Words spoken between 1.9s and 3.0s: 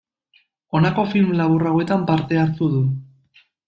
parte hartu du.